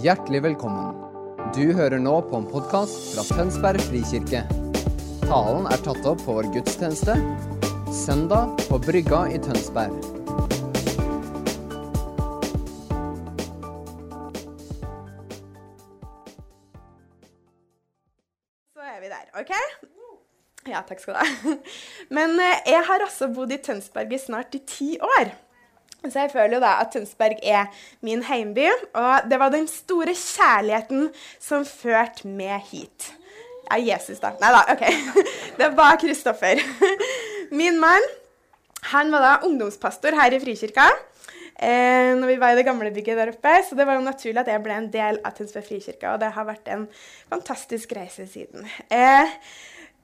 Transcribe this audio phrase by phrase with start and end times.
[0.00, 0.94] Hjertelig velkommen.
[1.52, 4.40] Du hører nå på en podkast fra Tønsberg frikirke.
[5.26, 7.12] Talen er tatt opp på vår gudstjeneste
[7.92, 9.92] søndag på Brygga i Tønsberg.
[18.72, 19.52] Så er vi der, OK?
[20.72, 21.56] Ja, takk skal du ha.
[22.16, 25.36] Men eh, jeg har også bodd i Tønsberg i snart i ti år.
[26.08, 27.68] Så jeg føler jo da at Tønsberg er
[28.02, 31.10] min heimby, og det var den store kjærligheten
[31.40, 33.12] som førte meg hit.
[33.68, 34.34] Ja, Jesus, da.
[34.42, 34.82] Nei da, OK.
[35.60, 36.60] Det var Kristoffer.
[37.60, 38.10] Min mann
[38.90, 40.88] han var da ungdomspastor her i Frikirka
[41.62, 43.54] eh, når vi var i det gamle bygget der oppe.
[43.68, 46.32] Så det var jo naturlig at jeg ble en del av Tønsberg frikirke, og det
[46.34, 46.88] har vært en
[47.30, 48.66] fantastisk reise siden.
[48.90, 49.36] Eh,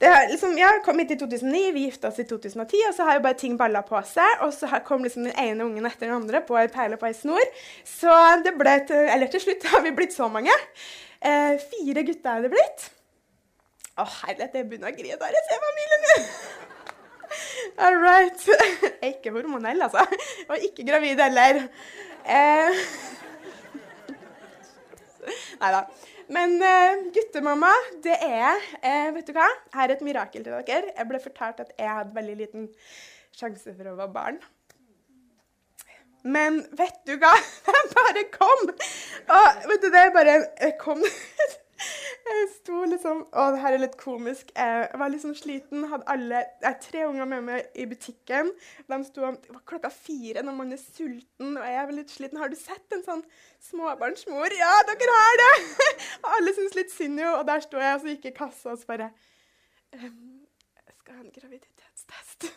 [0.07, 3.15] har liksom, ja, kom hit i 2009, vi gifta oss i 2010, og så har
[3.17, 4.43] jo bare ting balla på seg.
[4.47, 7.07] Og så har- kom liksom den ene ungen etter den andre på ei perle på
[7.09, 7.43] ei snor.
[7.85, 10.53] Så det ble til, eller til slutt har vi blitt så mange.
[11.21, 12.91] Eh, fire gutter er det blitt.
[13.99, 16.25] Å, herlighet, jeg begynner å grine bare jeg ser familien min.
[17.79, 18.47] All right.
[19.03, 19.99] Jeg er ikke hormonell, altså.
[20.49, 21.69] Og ikke gravid heller.
[22.25, 22.71] Eh.
[25.61, 25.81] Nei da.
[26.29, 27.71] Men uh, guttemamma,
[28.05, 29.49] det er uh, Vet du hva?
[29.75, 30.93] Her er et mirakel til dere.
[30.93, 32.69] Jeg ble fortalt at jeg hadde veldig liten
[33.37, 34.41] sjanse for å være barn.
[36.29, 37.33] Men vet du hva?
[37.69, 38.65] Jeg bare kom!
[38.69, 41.01] Og vet du, det er bare Jeg kom
[42.29, 44.51] Jeg sto liksom Å, det her er litt komisk.
[44.57, 45.87] Jeg var liksom sliten.
[45.91, 48.51] Hadde alle Jeg tre unger med meg i butikken.
[48.91, 52.41] De sto Det var klokka fire når man er sulten, og jeg er litt sliten.
[52.43, 53.25] Har du sett en sånn
[53.71, 54.55] småbarnsmor?
[54.59, 55.53] Ja, dere har det!
[56.23, 58.39] Og alle syns litt synd jo, og der sto jeg, og så gikk jeg i
[58.39, 59.09] kassa og så bare
[59.95, 60.45] «Ehm,
[60.85, 62.49] Jeg skal ha en graviditetstest.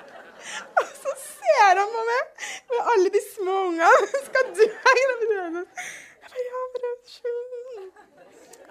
[0.80, 4.12] og så ser han på meg med alle de små ungene.
[4.28, 5.84] Skal du ha graviditetstest?
[6.20, 7.59] Jeg bare, ja, bare unnskyld.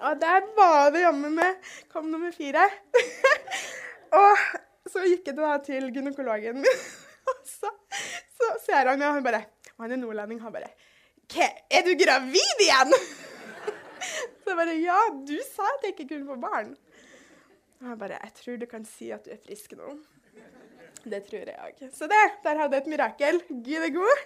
[0.00, 2.64] Og der var det jammen med kom nummer fire.
[4.20, 4.44] og
[4.88, 6.84] så gikk jeg da til gynekologen min,
[7.30, 7.72] og så,
[8.36, 9.42] så ser han og han bare
[9.76, 10.40] Og han er nordlending.
[10.44, 10.72] Han bare
[11.30, 12.94] «Hva, Er du gravid igjen?
[14.42, 16.72] så jeg bare Ja, du sa at jeg ikke kunne få barn.
[17.80, 19.94] Og han bare Jeg tror du kan si at du er frisk nå.
[21.00, 21.78] Det tror jeg òg.
[21.96, 23.38] Så det, der hadde jeg et mirakel.
[23.48, 24.24] Gud er god.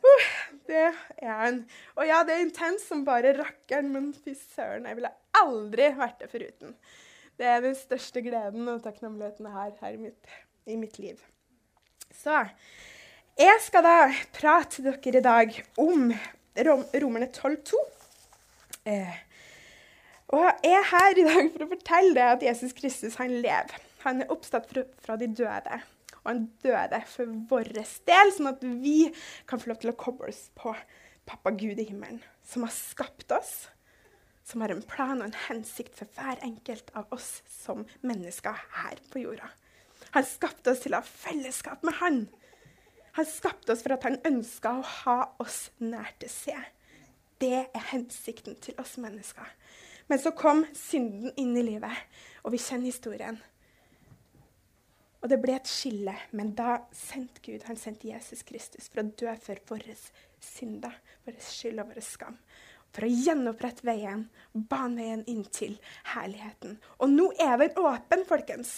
[0.00, 0.28] Uh,
[0.70, 0.86] det
[1.20, 1.62] er han.
[1.96, 6.22] Og ja, det er intens som bare rakkeren, men fy søren, jeg ville aldri vært
[6.22, 6.76] det foruten.
[7.40, 10.34] Det er den største gleden og takknemligheten jeg har her i mitt,
[10.68, 11.20] i mitt liv.
[12.12, 12.42] Så
[13.40, 13.96] jeg skal da
[14.36, 16.10] prate til dere i dag om
[16.66, 17.80] rom, Romerne 12,2.
[18.90, 19.14] Eh,
[20.30, 23.80] og jeg er her i dag for å fortelle deg at Jesus Kristus han lever.
[24.04, 24.70] Han er oppstått
[25.04, 25.80] fra de døde.
[26.22, 29.10] Og han døde for vår del, sånn at vi
[29.48, 30.74] kan få lov til å koble oss på
[31.28, 33.68] pappa Gud i himmelen, som har skapt oss,
[34.44, 39.00] som har en plan og en hensikt for hver enkelt av oss som mennesker her
[39.12, 39.48] på jorda.
[40.16, 42.24] Han skapte oss til å ha fellesskap med han.
[43.18, 46.58] Han skapte oss for at han ønska å ha oss nær til seg.
[47.40, 49.46] Det er hensikten til oss mennesker.
[50.10, 51.94] Men så kom synden inn i livet,
[52.42, 53.38] og vi kjenner historien.
[55.20, 59.10] Og det ble et skille, men da sendte Gud han sendte Jesus Kristus for å
[59.20, 59.96] dø for våre
[60.40, 60.94] synder,
[61.26, 62.38] vår skyld og vår skam.
[62.90, 65.76] For å gjenopprette veien, bane veien inn til
[66.14, 66.78] herligheten.
[66.98, 68.72] Og nå er den åpen, folkens.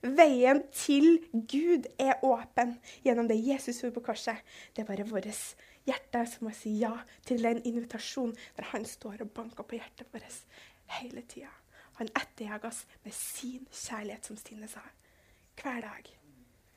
[0.00, 4.38] Veien til Gud er åpen gjennom det Jesus gjorde på korset.
[4.72, 5.28] Det er bare vårt
[5.84, 6.94] hjerte som må si ja
[7.28, 10.40] til den invitasjonen der han står og banker på hjertet vårt
[11.00, 11.52] hele tida.
[12.00, 14.80] Han etterjager oss med sin kjærlighet, som Stine sa
[15.58, 16.12] hver dag.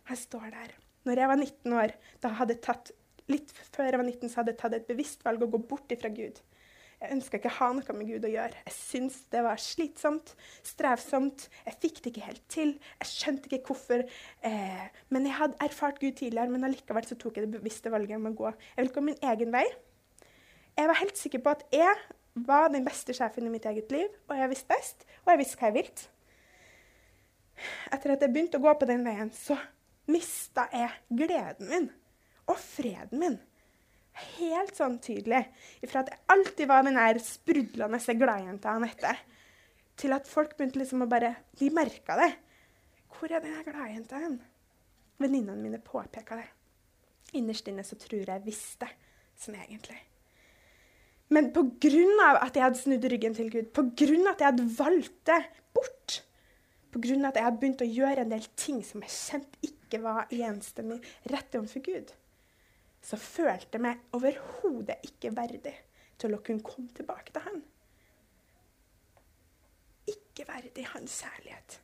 [0.10, 0.74] Han står der.
[1.04, 2.92] Når jeg var 19 år, da hadde jeg tatt,
[3.32, 5.92] litt før jeg var 19, så hadde jeg tatt et bevisst valg å gå bort
[5.96, 6.40] ifra Gud.
[7.04, 8.60] Jeg ønska ikke å ha noe med Gud å gjøre.
[8.64, 10.30] Jeg syntes det var slitsomt,
[10.64, 11.50] strevsomt.
[11.66, 12.72] Jeg fikk det ikke helt til.
[13.02, 14.06] Jeg skjønte ikke hvorfor.
[14.48, 18.16] Eh, men jeg hadde erfart Gud tidligere, men allikevel så tok jeg det bevisste valget
[18.16, 18.54] om å gå.
[18.70, 19.66] Jeg ville gå min egen vei.
[20.80, 21.92] Jeg var helt sikker på at jeg
[22.48, 25.60] var den beste sjefen i mitt eget liv, og jeg visste best, og jeg visste
[25.60, 26.13] hva jeg ville
[27.92, 29.58] etter at jeg begynte å gå på den veien, så
[30.12, 30.92] mista jeg
[31.24, 31.90] gleden min
[32.52, 33.38] og freden min.
[34.38, 35.46] Helt sånn tydelig.
[35.90, 39.14] Fra at jeg alltid var den der sprudlende gladjenta Anette,
[39.98, 42.32] til at folk begynte liksom å bare De merka det.
[43.14, 44.40] Hvor er den gladjenta hen?
[45.22, 46.50] Venninnene mine påpeka det.
[47.38, 48.90] Innerst inne så tror jeg visste
[49.40, 49.98] som egentlig.
[51.34, 52.38] Men pga.
[52.42, 54.06] at jeg hadde snudd ryggen til Gud, pga.
[54.32, 55.42] at jeg hadde valgt det
[55.74, 56.23] bort,
[56.94, 57.28] pga.
[57.28, 61.00] at jeg hadde begynt å gjøre en del ting som jeg kjente ikke var enstemmig
[61.32, 62.14] rett overfor Gud,
[63.04, 65.76] så følte jeg meg overhodet ikke verdig
[66.22, 67.64] til å kunne komme tilbake til han.
[70.08, 71.80] Ikke verdig hans kjærlighet.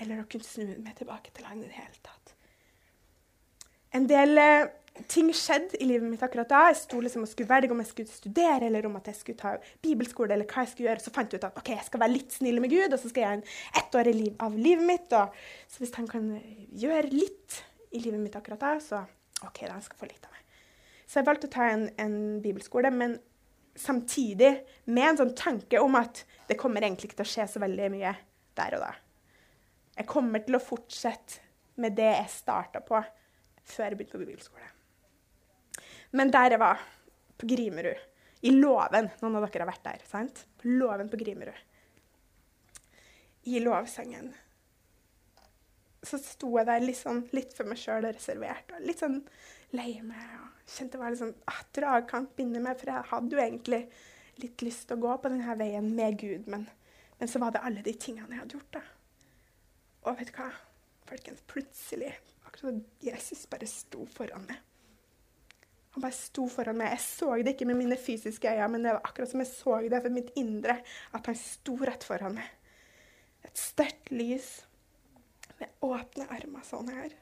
[0.00, 2.34] Eller å kunne snu meg tilbake til han i det hele tatt.
[3.94, 4.70] En del eh,
[5.10, 6.60] ting skjedde i livet mitt akkurat da.
[6.70, 9.40] Jeg sto liksom og skulle velge om jeg skulle studere eller om at jeg skulle
[9.40, 10.32] ta bibelskole.
[10.34, 11.02] eller hva jeg skulle gjøre.
[11.02, 13.10] Så fant jeg ut at ok, jeg skal være litt snill med Gud, og så
[13.10, 13.46] skal jeg ha en
[13.82, 15.12] ett år liv av livet mitt.
[15.18, 16.30] Og, så hvis han kan
[16.84, 17.60] gjøre litt
[17.94, 19.02] i livet mitt akkurat da, så
[19.42, 20.42] ok, da han skal få litt av meg.
[21.06, 23.18] Så jeg valgte å ta en, en bibelskole, men
[23.74, 24.52] samtidig
[24.86, 27.90] med en sånn tanke om at det kommer egentlig ikke til å skje så veldig
[27.96, 28.14] mye
[28.54, 28.92] der og da.
[29.98, 31.42] Jeg kommer til å fortsette
[31.82, 33.02] med det jeg starta på
[33.64, 34.73] før jeg begynte på bibelskole.
[36.14, 36.82] Men der jeg var,
[37.38, 38.02] på Grimerud,
[38.44, 40.44] i låven Noen av dere har vært der, sant?
[40.60, 41.56] På låven på Grimerud.
[43.50, 44.30] I lovsangen.
[46.04, 48.70] Så sto jeg der liksom, litt for meg sjøl og reservert.
[48.76, 49.22] Og litt sånn
[49.76, 50.26] lei meg.
[50.38, 53.80] og Kjente det var litt sånn ah, dragkamp inni meg, for jeg hadde jo egentlig
[54.44, 56.68] litt lyst til å gå på denne veien med Gud, men,
[57.20, 58.78] men så var det alle de tingene jeg hadde gjort.
[58.78, 58.84] da.
[60.04, 60.50] Og vet du hva?
[61.08, 62.12] Folkens, plutselig
[62.44, 64.62] akkurat Jesus bare sto foran meg.
[65.94, 66.92] Han bare sto foran meg.
[66.96, 69.80] Jeg så det ikke med mine fysiske øyne, men det var akkurat som jeg så
[69.88, 70.80] det for mitt indre,
[71.14, 72.48] at han sto rett foran meg.
[73.46, 74.48] Et sterkt lys
[75.60, 77.14] med åpne armer sånn her.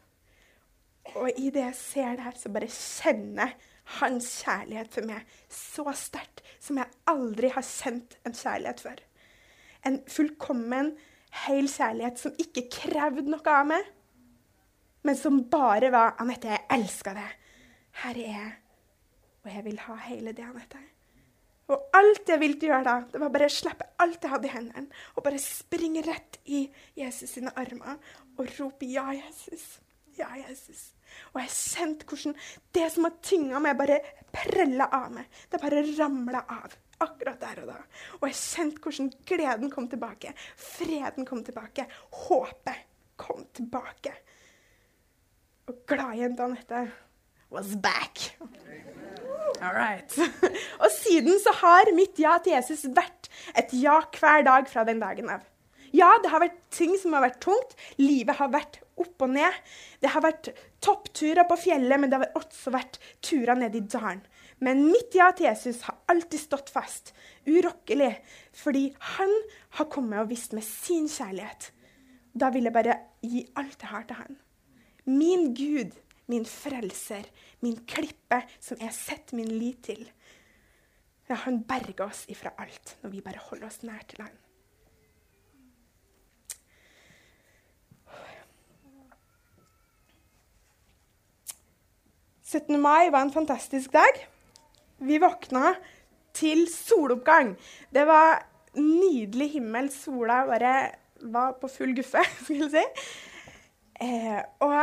[1.19, 5.33] Og i det jeg ser det her, så bare kjenner jeg hans kjærlighet for meg
[5.51, 9.01] så sterkt som jeg aldri har kjent en kjærlighet før.
[9.89, 10.93] En fullkommen,
[11.45, 13.89] hel kjærlighet som ikke krevde noe av meg,
[15.03, 17.39] men som bare var 'Anette, jeg elsker deg.
[18.03, 18.53] Her er jeg,
[19.43, 20.89] og jeg vil ha hele det, Anette.'
[21.73, 24.53] Og alt jeg ville gjøre da, det var bare å slippe alt jeg hadde i
[24.53, 26.67] hendene, og bare springe rett i
[26.99, 27.97] Jesus sine armer
[28.37, 29.81] og rope 'Ja, Jesus'.
[30.19, 30.93] Ja, Jesus.
[31.33, 32.35] Og jeg kjente hvordan
[32.75, 34.01] det som har tynga meg, bare
[34.33, 35.29] prella av meg.
[35.51, 37.79] Det bare ramla av akkurat der og da.
[38.21, 41.87] Og jeg kjente hvordan gleden kom tilbake, freden kom tilbake,
[42.27, 44.15] håpet kom tilbake.
[45.71, 46.87] Og gladjenta Anette
[47.51, 48.37] was back.
[49.63, 50.19] All right.
[50.83, 55.03] og siden så har mitt ja til Jesus vært et ja hver dag fra den
[55.03, 55.45] dagen av.
[55.93, 57.75] Ja, det har vært ting som har vært tungt.
[58.01, 59.59] Livet har vært opp og ned.
[60.01, 60.51] Det har vært
[60.85, 64.23] toppturer på fjellet, men det har også vært turer ned i dalen.
[64.63, 67.11] Men mitt ja til Jesus har alltid stått fast,
[67.51, 68.13] urokkelig,
[68.55, 68.85] fordi
[69.17, 69.33] han
[69.79, 71.73] har kommet og vist meg sin kjærlighet.
[72.33, 74.39] Da vil jeg bare gi alt jeg har til han.
[75.11, 75.97] Min Gud,
[76.31, 77.27] min frelser,
[77.65, 80.07] min klippe, som jeg setter min lit til.
[81.29, 84.43] Ja, han berger oss ifra alt når vi bare holder oss nær til han.
[92.53, 92.77] 17.
[92.81, 94.19] mai var en fantastisk dag.
[95.01, 95.71] Vi våkna
[96.37, 97.55] til soloppgang.
[97.95, 98.43] Det var
[98.77, 99.89] nydelig himmel.
[99.93, 100.75] Sola bare
[101.33, 103.07] var på full guffe, skulle jeg si.
[104.05, 104.77] Eh, og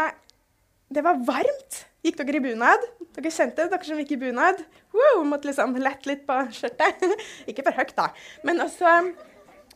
[0.89, 1.83] det var varmt.
[2.05, 2.85] Gikk dere i bunad?
[3.15, 4.61] Dere kjente dere som gikk i bunad?
[4.95, 7.03] Wow, måtte liksom lette litt på skjørtet.
[7.49, 8.07] Ikke for høyt, da.
[8.47, 8.93] Men også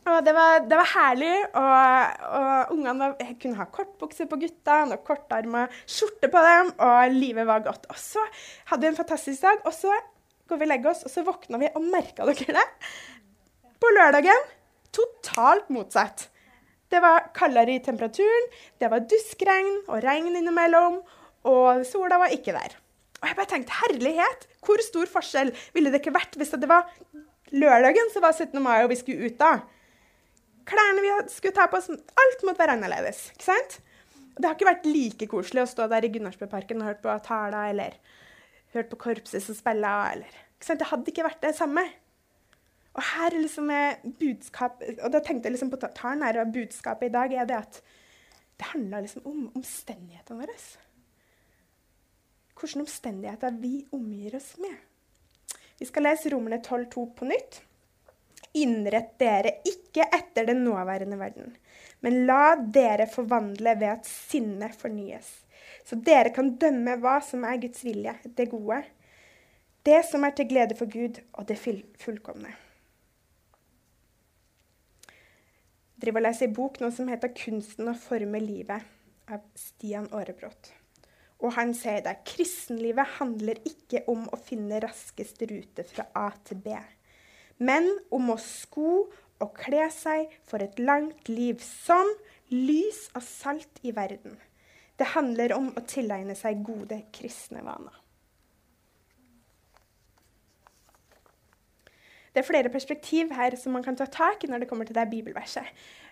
[0.04, 1.36] og det var, det var herlig.
[1.56, 7.14] Og, og ungene var, kunne ha kortbukse på guttene og kortarma skjorte på dem, og
[7.14, 7.88] livet var godt.
[7.92, 8.24] Og så
[8.70, 9.92] hadde vi en fantastisk dag, og så
[10.48, 12.66] går vi og legger oss, og så våkna vi, og merka dere det?
[13.80, 14.44] På lørdagen
[14.94, 16.28] totalt motsatt.
[16.92, 18.48] Det var kaldere i temperaturen,
[18.80, 21.00] det var duskregn og regn innimellom,
[21.48, 22.76] og sola var ikke der.
[23.22, 26.88] Og jeg bare tenkte herlighet, hvor stor forskjell ville det ikke vært hvis det var
[27.54, 28.60] lørdagen som var 17.
[28.62, 29.54] mai og vi skulle ut da?
[30.68, 31.90] klærne vi skulle ta på oss.
[31.90, 33.28] Alt måtte være annerledes.
[33.34, 33.78] ikke sant?
[34.34, 37.70] Det har ikke vært like koselig å stå der i Gunnarsbøparken og hørt på taler
[37.70, 37.98] eller
[38.74, 40.16] hørt på korpset som spiller.
[40.16, 40.82] Eller, ikke sant?
[40.82, 41.84] Det hadde ikke vært det samme.
[42.94, 47.10] Og her liksom er budskap, og da tenkte jeg liksom på talen her, og budskapet
[47.10, 47.82] i dag er det at
[48.54, 50.56] det handler liksom om omstendighetene våre.
[52.54, 54.76] Hvilke omstendigheter vi omgir oss med.
[55.78, 57.62] Vi skal lese Romerne 12,2 på nytt.
[58.54, 61.56] Innrett dere ikke etter den nåværende verden,
[62.06, 65.32] men la dere forvandle ved at sinnet fornyes,
[65.82, 68.78] så dere kan dømme hva som er Guds vilje, det gode,
[69.82, 72.54] det som er til glede for Gud, og det fullkomne.
[72.54, 72.62] Jeg
[76.04, 78.90] driver og leser en bok nå som heter 'Kunsten å forme livet'
[79.28, 80.72] av Stian Aarebrot.
[81.40, 82.24] Og han sier det.
[82.24, 86.76] Kristenlivet handler ikke om å finne raskest rute fra A til B
[87.58, 89.04] men om å sko
[89.42, 92.08] og kle seg for et langt liv som
[92.52, 94.36] lys og salt i verden.
[94.98, 97.94] Det handler om å tilegne seg gode kristne vaner.
[102.34, 104.96] Det er flere perspektiv her som man kan ta tak i når det kommer til
[104.96, 105.68] det bibelverset.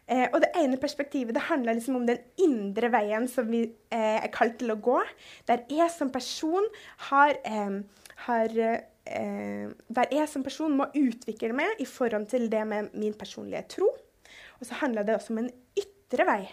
[0.07, 4.21] Eh, og det ene perspektivet det handler liksom om den indre veien som vi eh,
[4.23, 5.01] er kalt til å gå.
[5.51, 6.67] Der jeg som person
[7.11, 12.63] har, eh, har eh, Der jeg som person må utvikle meg i forhold til det
[12.71, 13.89] med min personlige tro.
[14.61, 16.45] Og så handler det også om en ytre vei.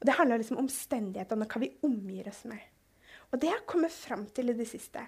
[0.00, 2.64] Og det handler liksom om omstendighetene og hva vi omgir oss med.
[3.32, 5.02] Og det har kommet fram til i det siste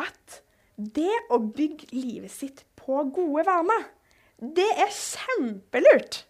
[0.00, 0.40] at
[0.76, 3.90] det å bygge livet sitt på gode vaner,
[4.38, 6.24] det er kjempelurt.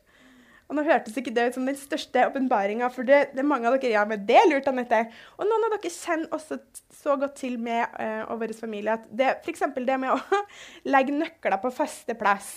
[0.65, 3.69] Og nå hørtes ikke det ut som den største åpenbaringa, for det, det, er mange
[3.69, 5.03] av dere ja, men det er lurt, Anette.
[5.37, 6.59] Og noen av dere kjenner også
[6.97, 9.67] så godt til med uh, og vår familie at det f.eks.
[9.77, 10.41] det med å
[10.95, 12.51] legge nøkler på faste plass.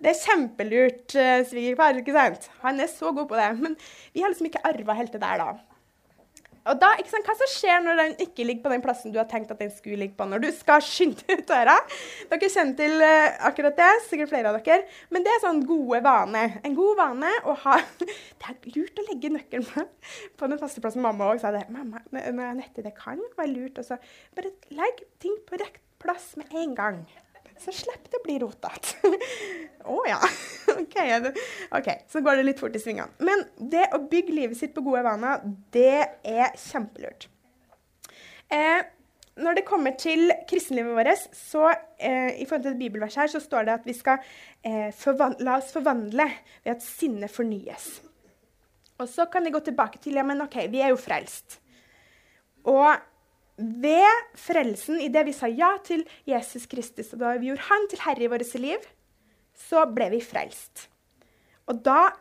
[0.00, 2.00] Det er kjempelurt, uh, svigerfar.
[2.00, 2.48] ikke sant?
[2.64, 3.50] Han er så god på det.
[3.60, 3.76] Men
[4.16, 5.75] vi har liksom ikke arva helt det der, da.
[6.66, 9.20] Og da, ikke sant, Hva som skjer når den ikke ligger på den plassen du
[9.20, 11.76] har tenkt at den skulle ligge på, når du skal skynde ut døra?
[12.32, 14.86] Dere kjenner til uh, akkurat det, sikkert flere av dere.
[15.14, 16.44] Men det er sånn gode vane.
[16.66, 17.78] En god vane å ha
[18.40, 19.88] Det er lurt å legge nøkkelen
[20.36, 21.04] på, den faste plassen.
[21.04, 21.66] Mamma òg sa det.
[21.72, 22.02] Mamma,
[22.56, 23.80] Nette, det kan være lurt.
[23.80, 23.98] Og så
[24.36, 26.98] bare legg ting på rett plass med en gang
[27.62, 29.12] så slipper det å bli rotete.
[29.86, 30.18] Å oh, ja.
[30.82, 31.30] okay,
[31.78, 33.12] OK, så går det litt fort i svingene.
[33.22, 35.44] Men det å bygge livet sitt på gode vaner,
[35.74, 37.28] det er kjempelurt.
[38.50, 38.82] Eh,
[39.36, 43.42] når det kommer til kristenlivet vårt, så eh, i forhold til et bibelvers her, så
[43.42, 44.22] står det at vi skal
[44.64, 45.06] eh,
[45.44, 46.28] la oss forvandle
[46.64, 47.90] ved at sinnet fornyes.
[48.96, 51.58] Og så kan de gå tilbake til ja, men OK, vi er jo frelst.
[52.66, 52.96] Og
[53.56, 58.04] ved frelsen, idet vi sa ja til Jesus Kristus, og da vi gjorde han til
[58.04, 58.86] herre i vårt liv,
[59.56, 60.86] så ble vi frelst.
[61.66, 62.12] Og da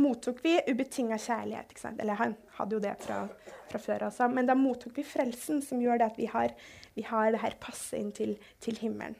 [0.00, 1.72] mottok vi ubetinga kjærlighet.
[1.72, 2.00] ikke sant?
[2.00, 3.26] Eller han hadde jo det fra,
[3.70, 4.28] fra før, altså.
[4.28, 6.54] Men da mottok vi frelsen, som gjør det at vi har,
[6.96, 9.16] vi har det her passet inn til, til, himmelen.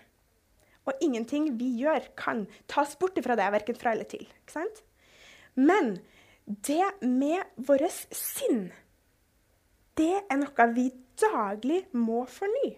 [0.89, 4.25] Og ingenting vi gjør, kan tas bort fra det, verken fra eller til.
[4.27, 4.83] ikke sant?
[5.55, 5.99] Men
[6.47, 8.73] det med vårt sinn,
[9.99, 10.89] det er noe vi
[11.21, 12.73] daglig må forny.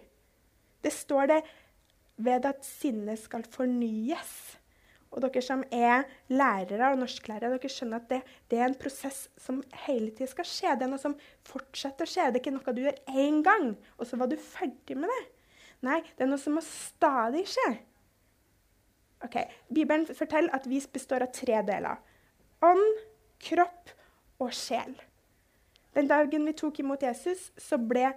[0.83, 1.39] Det står det
[2.21, 4.35] ved at sinnet skal fornyes.
[5.15, 8.19] Og dere som er lærere og norsklærere, dere skjønner at det,
[8.51, 10.75] det er en prosess som hele tida skal skje.
[10.75, 11.15] Det er noe som
[11.47, 12.27] fortsetter å skje.
[12.27, 15.21] Det er ikke noe du gjør én gang, og så var du ferdig med det.
[15.87, 17.69] Nei, det er noe som må stadig skje.
[19.23, 19.39] Ok,
[19.71, 22.01] Bibelen forteller at vi består av tre deler.
[22.65, 23.03] Ånd,
[23.47, 23.95] kropp
[24.43, 24.97] og sjel.
[25.95, 28.09] Den dagen vi tok imot Jesus, så ble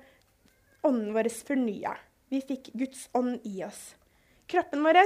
[0.86, 1.94] ånden vår fornya.
[2.28, 3.92] Vi fikk Guds ånd i oss.
[4.50, 5.04] Kroppen vår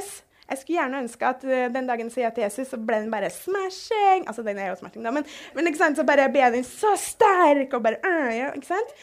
[0.52, 3.12] jeg skulle gjerne ønske at uh, den dagen jeg sier til Jesus, så ble den
[3.12, 4.26] bare smashing.
[4.28, 5.96] Altså, den er jo smashing, da, men, men ikke sant?
[5.96, 7.72] så bare ble den så sterk.
[7.72, 8.96] og bare, øh, ikke sant?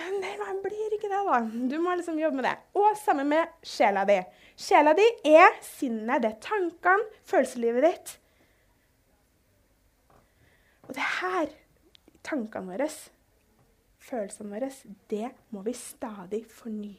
[0.00, 1.38] Men det blir ikke det, da.
[1.70, 2.56] Du må liksom jobbe med det.
[2.74, 4.18] Og sammen med sjela di.
[4.58, 8.14] Sjela di er sinnet, det er tankene, følelseslivet ditt.
[10.88, 11.52] Og det her,
[12.26, 12.88] tankene våre
[14.02, 14.70] følelsene våre,
[15.10, 16.94] det må vi stadig forny.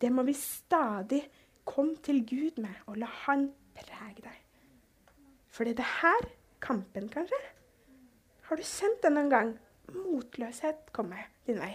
[0.00, 1.22] Det må vi stadig
[1.68, 4.38] komme til Gud med og la Han prege deg.
[5.52, 6.28] For det er det her
[6.64, 7.38] kampen, kanskje.
[8.48, 9.54] Har du kjent det noen gang?
[9.92, 11.74] Motløshet kommer din vei.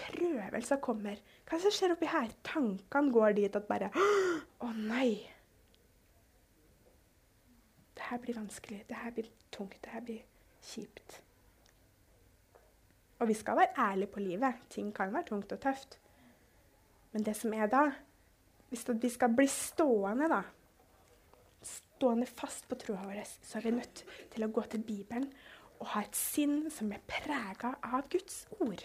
[0.00, 1.20] Prøvelser kommer.
[1.48, 2.30] Hva som skjer oppi her?
[2.46, 5.39] Tankene går dit at bare Å, nei!
[8.10, 8.84] Her blir vanskelig.
[8.88, 9.78] Det her blir tungt.
[9.84, 10.22] Det her blir
[10.62, 11.20] kjipt.
[13.20, 14.54] Og vi skal være ærlige på livet.
[14.70, 15.98] Ting kan være tungt og tøft.
[17.12, 17.90] Men det som er da
[18.70, 20.42] Hvis vi skal bli stående, da
[21.62, 25.26] Stående fast på troa vår, så er vi nødt til å gå til Bibelen
[25.80, 28.84] og ha et sinn som er prega av Guds ord.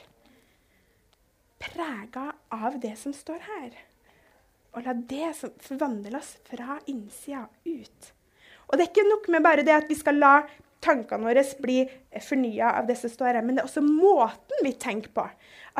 [1.60, 3.78] Prega av det som står her.
[4.74, 8.15] Og la det som forvandle oss fra innsida ut.
[8.68, 10.36] Og det er ikke nok med bare det at vi skal la
[10.86, 11.80] tankene våre bli
[12.24, 13.46] fornya av det som står her.
[13.46, 15.26] Men det er også måten vi tenker på.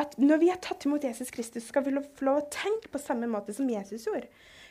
[0.00, 3.02] At når vi har tatt imot Jesus Kristus, skal vi få lov å tenke på
[3.02, 4.28] samme måte som Jesus gjorde.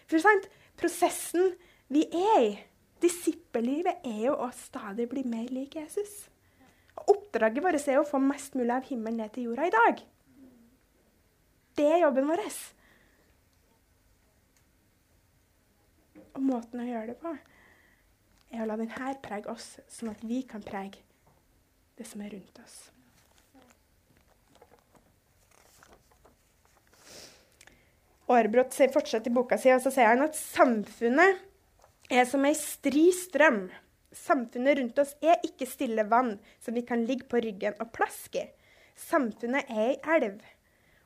[0.09, 1.53] For sant, Prosessen
[1.87, 2.55] vi er i,
[3.03, 6.25] disippellivet, er jo å stadig bli mer lik Jesus.
[6.99, 10.03] Og Oppdraget vårt er å få mest mulig av himmelen ned til jorda i dag.
[11.75, 12.43] Det er jobben vår.
[16.35, 17.35] Og måten å gjøre det på
[18.51, 21.01] er å la denne prege oss, sånn at vi kan prege
[21.95, 22.75] det som er rundt oss.
[28.25, 31.43] Aarbrot sier fortsatt i boka si, og så sier han at samfunnet
[32.09, 33.67] er som ei stri strøm.
[34.15, 38.41] Samfunnet rundt oss er ikke stille vann som vi kan ligge på ryggen og plaske
[38.41, 38.51] i.
[38.95, 40.39] Samfunnet er ei elv.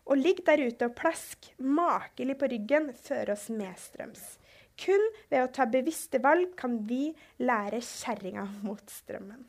[0.10, 4.38] Å ligge der ute og plaske makelig på ryggen fører oss medstrøms.
[4.80, 7.10] Kun ved å ta bevisste valg kan vi
[7.42, 9.44] lære kjerringa mot strømmen.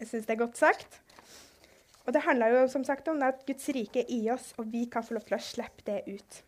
[0.00, 1.00] Jeg syns det er godt sagt.
[2.06, 4.86] Og det handler jo som sagt om at Guds rike er i oss, og vi
[4.90, 6.40] kan få lov til å slippe det ut.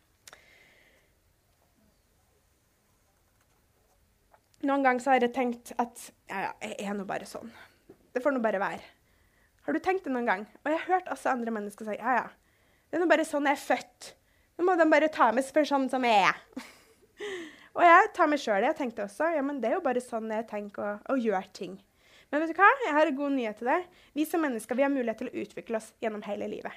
[4.63, 7.51] Noen ganger har jeg tenkt at ja, ja, jeg er nå bare sånn.
[8.15, 8.85] Det får nå bare være.
[9.67, 10.45] Har du tenkt det noen gang?
[10.63, 12.29] Og jeg har hørt også andre mennesker si ja, ja.
[12.91, 14.13] Det er nå bare sånn jeg er født.
[14.59, 16.39] Nå må de bare ta meg for sånn som jeg er.
[17.77, 20.03] og jeg tar meg sjøl i Jeg tenkte også ja, men det er jo bare
[20.05, 21.77] sånn jeg tenker å, å gjøre ting.
[22.33, 22.71] Men vet du hva?
[22.87, 23.89] Jeg har en god nyhet til deg.
[24.17, 26.73] Vi som mennesker vi har mulighet til å utvikle oss gjennom hele livet.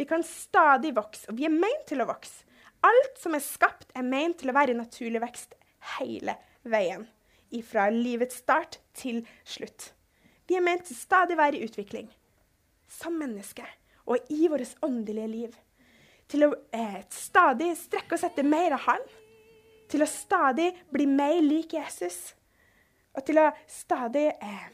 [0.00, 2.46] Vi kan stadig vokse, og vi er ment til å vokse.
[2.82, 5.52] Alt som er skapt, er ment til å være i naturlig vekst
[5.98, 7.04] hele veien.
[7.68, 9.90] Fra livets start til slutt.
[10.48, 12.08] Vi er ment til stadig være i utvikling.
[12.88, 13.66] Som menneske
[14.08, 15.58] og i vårt åndelige liv.
[16.32, 19.04] Til å eh, stadig strekke oss etter mer av Han.
[19.92, 22.32] Til å stadig bli mer lik Jesus.
[23.12, 24.68] Og til å stadig eh,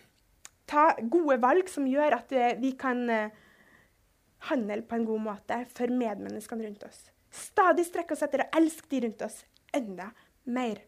[0.68, 3.32] ta gode valg som gjør at eh, vi kan eh,
[4.50, 7.08] handle på en god måte for medmenneskene rundt oss.
[7.34, 9.42] Stadig strekke oss etter å elske de rundt oss
[9.74, 10.12] enda
[10.46, 10.84] mer.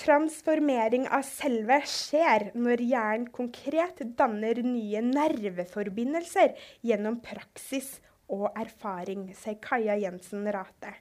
[0.00, 6.54] Transformering av selve skjer når hjernen konkret danner nye nerveforbindelser
[6.86, 7.98] gjennom praksis
[8.30, 10.94] og erfaring, sier Kaja Jensen Rate,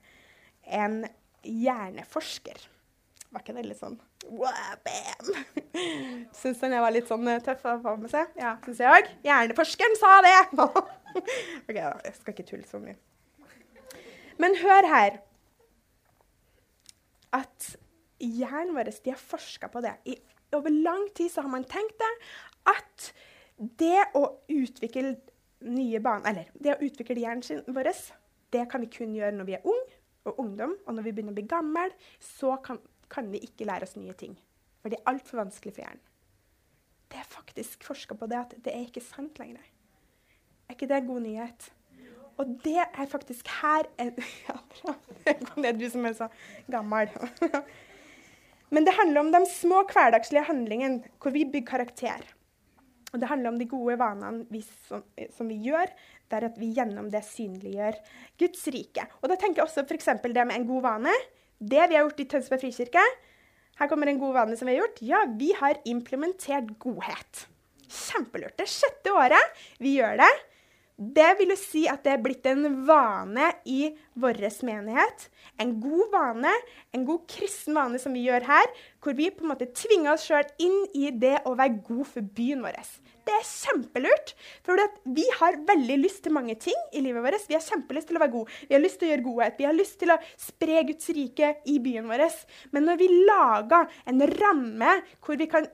[0.66, 1.04] en
[1.46, 2.62] hjerneforsker.
[3.30, 5.30] Var ikke det litt sånn wow, bam?
[6.40, 8.32] Syns den var litt sånn eh, tøff å få med seg?
[8.40, 9.12] Ja, syns jeg òg.
[9.26, 10.36] Hjerneforskeren sa det!
[11.68, 11.94] OK, da.
[12.06, 12.98] Jeg skal ikke tulle så mye.
[14.42, 15.20] Men hør her
[17.36, 17.72] at
[18.20, 19.94] hjernen vår de har forska på det.
[20.10, 20.18] I,
[20.56, 22.14] over lang tid så har man tenkt det,
[22.72, 23.12] at
[23.80, 25.18] det å utvikle
[25.68, 27.92] nye baner, eller det å utvikle hjernen vår,
[28.54, 29.82] det kan vi kun gjøre når vi er ung
[30.30, 30.76] og ungdom.
[30.86, 31.92] Og når vi begynner å bli gammel,
[32.24, 32.80] så kan,
[33.12, 34.38] kan vi ikke lære oss nye ting.
[34.80, 36.06] For det er altfor vanskelig for hjernen.
[37.10, 39.66] Det er faktisk forska på det at det er ikke sant lenger.
[40.70, 41.70] Er ikke det god nyhet?
[42.40, 44.14] Og det er faktisk her en,
[44.48, 44.56] ja,
[45.26, 46.30] Det er du som er så
[46.72, 47.10] gammel.
[48.74, 52.28] Men det handler om de små hverdagslige handlingene hvor vi bygger karakter.
[53.14, 55.04] Og det handler om de gode vanene vi, som,
[55.36, 55.92] som, vi gjør,
[56.32, 57.98] der at vi gjennom det synliggjør
[58.42, 59.06] Guds rike.
[59.22, 60.12] Og da tenker jeg også f.eks.
[60.26, 61.16] det med en god vane.
[61.60, 63.06] Det vi har gjort i Tønsberg frikirke.
[63.80, 65.02] Her kommer en god vane som vi har gjort.
[65.06, 67.46] Ja, vi har implementert godhet.
[67.90, 68.58] Kjempelurt.
[68.60, 70.32] Det sjette året vi gjør det.
[71.00, 73.86] Det vil jo si at det er blitt en vane i
[74.20, 75.30] vår menighet.
[75.56, 76.52] En god vane,
[76.92, 78.68] en god kristen vane som vi gjør her,
[79.00, 82.28] hvor vi på en måte tvinger oss sjøl inn i det å være god for
[82.36, 82.76] byen vår.
[83.24, 84.36] Det er kjempelurt,
[84.66, 84.84] for
[85.16, 87.48] vi har veldig lyst til mange ting i livet vårt.
[87.48, 89.70] Vi har kjempelyst til å være gode, vi har lyst til å gjøre godhet, vi
[89.70, 92.28] har lyst til å spre Guds rike i byen vår.
[92.76, 95.70] Men når vi lager en ramme hvor vi kan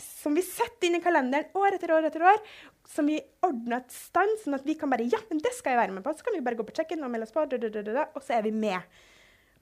[0.00, 2.40] som vi setter inn i kalenderen år etter år, etter år,
[2.88, 5.82] som vi ordner et stand, sånn at vi kan bare Ja, men det skal jeg
[5.82, 6.12] være med på.
[6.16, 8.52] Så kan vi bare gå på check-in og melde oss på, og så er vi
[8.54, 8.80] med.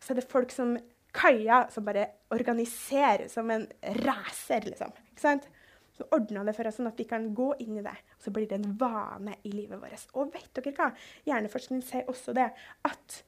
[0.02, 0.76] Så er det folk som
[1.12, 3.66] Kaja, som bare organiserer som en
[4.00, 4.94] racer, liksom.
[5.12, 5.48] Ikke sant?
[5.92, 7.92] Så ordner det for oss, sånn at vi kan gå inn i det.
[8.16, 10.06] Og så blir det en vane i livet vårt.
[10.16, 10.88] Og vet dere hva?
[11.28, 12.48] Hjerneforskning sier også det
[12.88, 13.18] at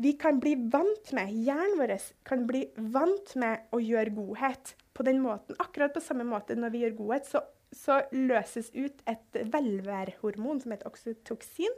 [0.00, 1.90] vi kan bli vant med, hjernen vår
[2.24, 2.62] kan bli
[2.94, 5.58] vant med å gjøre godhet på den måten.
[5.60, 7.42] Akkurat på samme måte når vi gjør godhet, så
[7.74, 11.74] så løses ut et velværhormon som heter oksytoksin.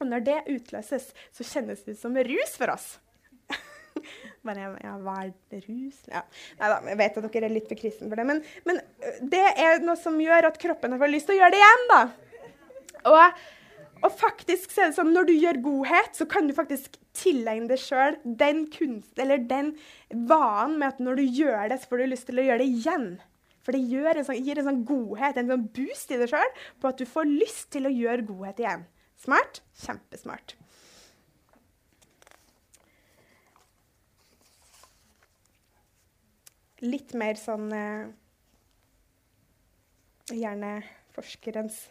[0.00, 2.88] Og når det utløses, så kjennes det som rus for oss.
[4.46, 6.00] Bare, ja, hva er rus?
[6.08, 6.24] Ja.
[6.60, 8.26] Nei jeg vet at dere er litt for kristne for det.
[8.28, 8.82] Men, men,
[9.32, 12.02] det er noe som gjør at kroppen har lyst til å gjøre det igjen, da.
[13.10, 13.42] Og,
[14.00, 17.68] og faktisk så er det sånn, når du gjør godhet, så kan du faktisk tilegne
[17.68, 19.74] deg sjøl den kunst, eller den
[20.08, 22.70] vanen med at når du gjør det, så får du lyst til å gjøre det
[22.72, 23.10] igjen.
[23.60, 23.82] For det
[24.14, 27.06] en sånn, gir en sånn godhet, en sånn boost i deg sjøl, på at du
[27.08, 28.86] får lyst til å gjøre godhet igjen.
[29.20, 29.60] Smart?
[29.82, 30.56] Kjempesmart.
[36.80, 38.08] Litt mer sånn eh,
[40.30, 41.82] Hjerneforskerens,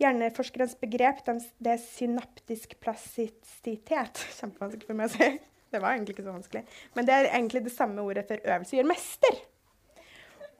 [0.00, 4.24] hjerneforskerens begrep, det er synaptisk plastisitet.
[4.40, 5.28] Kjempevanskelig for meg å si.
[5.70, 6.64] Det var egentlig ikke så vanskelig.
[6.96, 9.38] Men det er egentlig det samme ordet for øvelse gjør mester.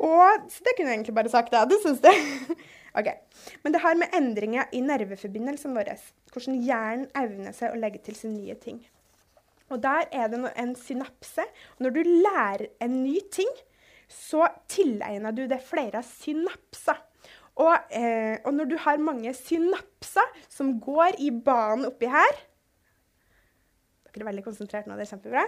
[0.02, 1.64] Og så det kunne jeg egentlig bare sagt, ja.
[1.64, 2.12] Du syns det?
[2.98, 3.08] ok.
[3.64, 5.94] Men det har med endringer i nerveforbindelsen vår,
[6.32, 8.82] hvordan hjernen evner seg å legge til seg nye ting.
[9.72, 11.46] Og der er det en synapse.
[11.82, 13.50] Når du lærer en ny ting,
[14.08, 17.00] så tilegner du det flere synapser.
[17.56, 22.34] Og, eh, og, når du har mange synapser som går i banen oppi her
[24.12, 25.42] Dere er veldig konsentrert nå, det er kjempebra.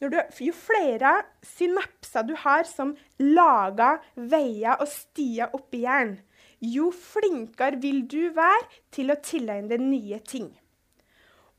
[0.00, 1.12] Du, jo flere
[1.44, 6.16] synapser du har som lager veier og stier oppi hjernen,
[6.60, 10.48] jo flinkere vil du være til å tilegne deg nye ting.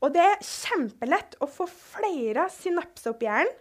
[0.02, 3.58] Og det er kjempelett å få flere synapser oppi hjernen.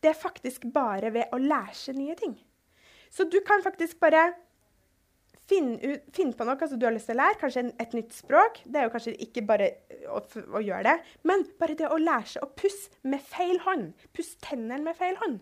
[0.00, 2.38] Det er faktisk bare ved å lære seg nye ting.
[3.12, 4.30] Så du kan faktisk bare
[5.50, 5.72] Finn,
[6.14, 8.60] finn, på noe som du har lyst til å lære, kanskje et nytt språk.
[8.70, 9.70] Det er jo kanskje ikke bare
[10.06, 13.88] å, å, gjøre det, men bare det å lære seg å pusse med feil hånd.
[14.14, 15.40] Pusse tennene med feil hånd.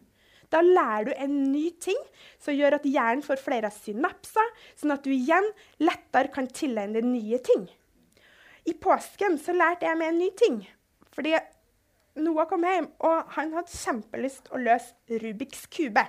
[0.49, 1.99] Da lærer du en ny ting
[2.41, 4.49] som gjør at hjernen får flere synapser,
[4.81, 5.45] sånn at du igjen
[5.83, 7.69] lettere kan tilegne deg nye ting.
[8.69, 10.63] I påsken så lærte jeg meg en ny ting.
[11.13, 11.37] Fordi
[12.19, 16.05] Noah kom hjem, og han hadde kjempelyst å løse Rubiks kube.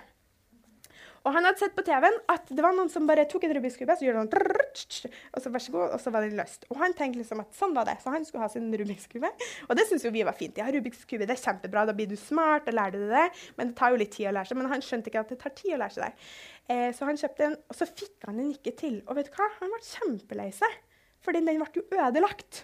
[1.25, 3.77] Og han hadde sett på TV-en at det var noen som bare tok en Rubiks
[3.79, 6.65] kube, så gjorde han og så vær så god, og så var den løst.
[6.69, 9.31] Og han tenkte liksom at sånn var det, så han skulle ha sin Rubiks kube.
[9.67, 10.57] Og det syntes jo vi var fint.
[10.59, 13.25] Ja, Rubiks kube det er kjempebra, da blir du smart, da lærer du det.
[13.57, 14.59] Men det tar jo litt tid å lære seg.
[14.61, 16.29] Men han skjønte ikke at det tar tid å lære seg det.
[16.69, 18.97] Eh, så han kjøpte en, og så fikk han den ikke til.
[19.07, 19.49] Og vet du hva?
[19.59, 20.79] Han ble kjempelei seg,
[21.25, 22.63] fordi den ble jo ødelagt.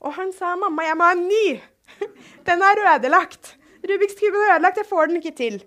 [0.00, 1.60] Og han sa 'mamma, jeg må ha en ny'.
[2.48, 3.56] den er ødelagt.
[3.84, 5.62] Rubiks kube er ødelagt, jeg får den ikke til.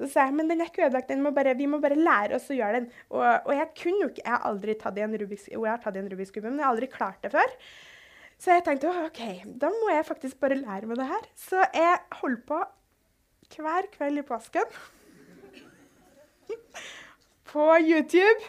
[0.00, 2.48] Så sa jeg men den er ikke ødelagt, må bare, vi må bare lære oss
[2.48, 2.86] å gjøre den.
[3.12, 5.74] Og, og jeg kunne jo ikke, jeg har aldri tatt i en Rubiks, jo, jeg
[5.74, 7.56] har tatt i en Rubiks kube, men jeg har aldri klart det før.
[8.40, 9.20] Så jeg tenkte OK,
[9.60, 11.26] da må jeg faktisk bare lære meg det her.
[11.36, 12.62] Så jeg holdt på
[13.60, 14.72] hver kveld i påsken
[17.50, 18.48] på YouTube.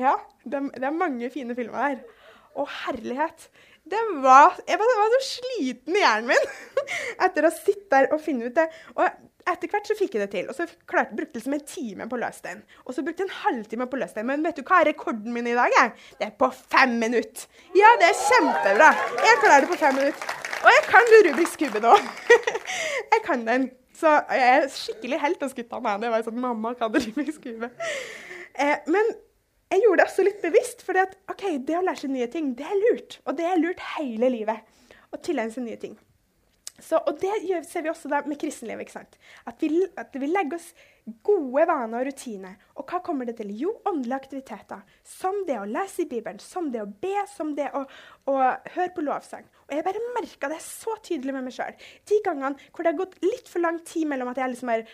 [0.00, 2.22] Ja, det, det, er mange fine filmer der.
[2.58, 3.46] Å, herlighet.
[3.90, 6.50] Det var, jeg var, det var så sliten i hjernen min
[7.26, 8.66] etter å sitte der og finne ut det.
[8.96, 10.48] Og etter hvert så fikk jeg det til.
[10.50, 12.62] Og så klarte, brukte jeg liksom en time på den.
[12.84, 14.26] Og så brukte jeg en halvtime på den.
[14.28, 15.72] Men vet du hva er rekorden min i dag?
[15.76, 15.92] Jeg?
[16.20, 17.46] Det er på fem minutter.
[17.78, 18.90] Ja, det er kjempebra.
[19.26, 20.36] Jeg klarer det på fem minutter.
[20.60, 21.94] Og jeg kan Rubiks kube nå.
[23.14, 23.70] jeg kan den.
[23.96, 26.02] Så jeg er skikkelig helt hos gutta meg.
[26.02, 27.72] Det var sånn Mamma kan Rubiks kube.
[28.60, 29.14] Eh, men
[29.70, 30.84] jeg gjorde det også litt bevisst.
[30.86, 30.98] For
[31.30, 33.20] okay, det å lære seg nye ting, det er lurt.
[33.24, 34.64] Og det er lurt hele livet.
[35.10, 35.96] Å tilegne seg nye ting.
[36.84, 38.86] Så, og det ser vi også med kristenlivet.
[38.86, 39.18] ikke sant?
[39.46, 40.72] At vi, at vi legger oss
[41.26, 42.56] gode vaner og rutiner.
[42.78, 43.52] Og hva kommer det til?
[43.56, 44.84] Jo, åndelige aktiviteter.
[45.06, 47.84] Som det å lese i Bibelen, som det å be, som det å,
[48.30, 48.36] å
[48.74, 49.46] høre på lovsang.
[49.68, 51.76] Og jeg bare merka det så tydelig med meg sjøl.
[52.10, 54.84] De gangene hvor det har gått litt for lang tid mellom at jeg liksom har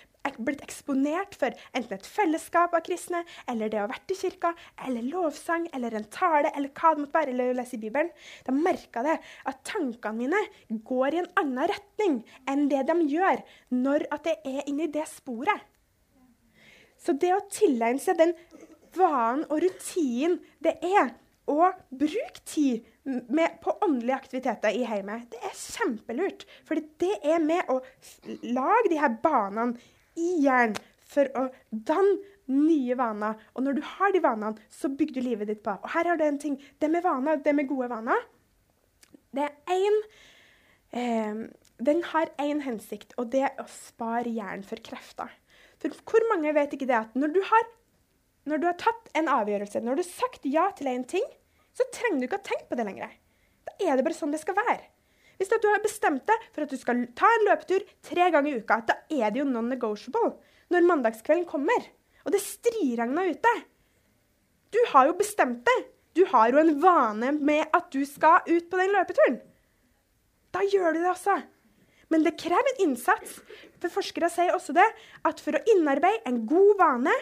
[0.43, 4.53] blitt eksponert for enten et fellesskap av kristne, eller det å ha vært i kirka,
[4.87, 8.11] eller lovsang, eller en tale, eller hva det måtte være, eller å lese i Bibelen,
[8.47, 13.43] da merka jeg at tankene mine går i en annen retning enn det de gjør
[13.75, 15.65] når at jeg er inne i det sporet.
[17.07, 18.35] Så det å tilegne seg den
[18.97, 21.13] vanen og rutinen det er
[21.47, 26.43] å bruke tid med, på åndelige aktiviteter i heimet, det er kjempelurt.
[26.67, 27.79] For det er med å
[28.43, 29.79] lage de her banene
[30.19, 32.17] i hjernen for å danne
[32.51, 33.39] nye vaner.
[33.55, 35.77] Og når du har de vanene, så bygger du livet ditt på.
[35.79, 36.59] Og her har du en ting.
[36.83, 38.27] Det med vaner, det med gode vaner,
[39.37, 39.97] det er én
[40.97, 41.41] eh,
[41.87, 45.31] Den har én hensikt, og det er å spare hjernen for krefter.
[45.95, 47.71] For hvor mange vet ikke det at når du har,
[48.51, 51.25] når du har tatt en avgjørelse, når du har sagt ja til en ting,
[51.77, 53.17] så trenger du ikke å tenke på det lenger.
[53.67, 54.85] Da er det bare sånn det skal være.
[55.37, 58.61] Hvis du har bestemt deg for at du skal ta en løpetur tre ganger i
[58.63, 60.33] uka, da er det jo non-negotiable
[60.73, 61.91] når mandagskvelden kommer,
[62.25, 63.53] og det striregna ute.
[64.73, 65.77] Du har jo bestemt det.
[66.17, 69.37] Du har jo en vane med at du skal ut på den løpeturen.
[70.57, 71.37] Da gjør du det også.
[72.13, 73.41] Men det krever en innsats.
[73.83, 74.87] For forskere sier også det,
[75.27, 77.15] at for å innarbeide en god vane,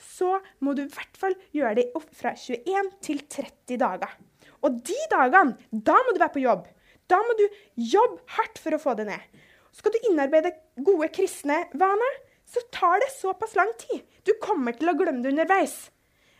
[0.00, 4.10] så må du i hvert fall gjøre det opp fra 21 til 30 dager.
[4.64, 6.66] Og de dagene, da må du være på jobb.
[7.10, 7.44] Da må du
[7.76, 9.24] jobbe hardt for å få det ned.
[9.74, 10.54] Skal du innarbeide
[10.86, 14.04] gode kristne vaner, så tar det såpass lang tid.
[14.24, 15.88] Du kommer til å glemme det underveis.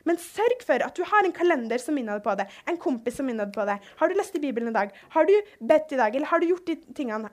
[0.08, 2.46] Men sørg for at du har en kalender som minner deg på det.
[2.68, 3.78] En kompis som minner deg på det.
[4.00, 4.92] Har du lest i Bibelen i dag?
[5.16, 6.14] Har du bedt i dag?
[6.14, 7.32] Eller har du gjort de tingene?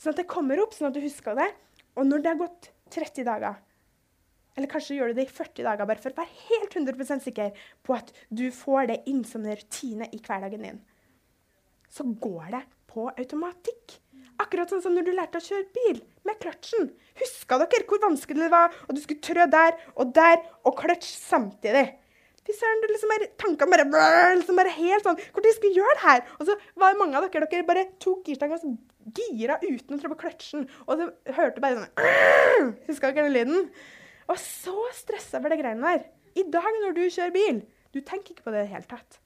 [0.00, 1.50] Sånn at det kommer opp, sånn at du husker det.
[1.98, 3.58] Og når det har gått 30 dager,
[4.56, 7.66] eller kanskje gjør du det i 40 dager, bare for å være helt 100% sikker
[7.86, 10.80] på at du får det inn som en rutine i hverdagen din,
[11.90, 14.00] så går det på automatikk.
[14.42, 16.90] Akkurat sånn som når du lærte å kjøre bil med kløtsjen.
[17.20, 18.74] Huska dere hvor vanskelig det var?
[18.88, 21.86] Og du skulle trø der og der og kløtsj samtidig.
[22.40, 26.04] Fy søren, liksom tankene bare, brrr, liksom bare helt sånn Hvor skal vi gjøre det
[26.06, 26.22] her?
[26.38, 28.70] Og så var det mange av dere dere bare tok girstanga og så
[29.36, 30.64] gira uten å trå på kløtsjen.
[30.86, 33.66] Og så hørte bare sånn Huska dere den lyden?
[34.30, 36.06] Og så stressa over det greiene der.
[36.38, 37.60] I dag når du kjører bil,
[37.92, 39.20] du tenker ikke på det i det hele tatt.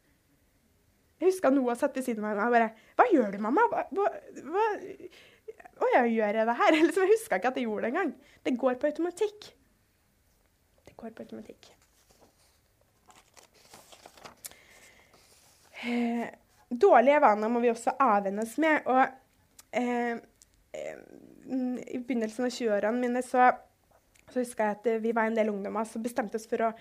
[1.20, 3.85] Jeg husker Noah satt ved siden av meg og bare 'Hva gjør du, mamma?' Hva,
[3.94, 4.09] hva,
[4.50, 4.64] hva?
[5.80, 6.76] Å ja, gjør jeg det her?
[6.78, 8.12] Liksom, jeg huska ikke at jeg gjorde det engang.
[8.46, 9.50] Det går på automatikk.
[10.84, 11.70] Det går på automatikk.
[15.84, 16.26] Eh,
[16.68, 18.87] dårlige vaner må vi også avvenne oss med.
[18.88, 20.16] Og eh,
[20.74, 21.06] eh,
[21.44, 23.50] i begynnelsen av 20-årene mine så,
[24.30, 26.74] så husker jeg at vi var en del ungdommer som bestemte oss for å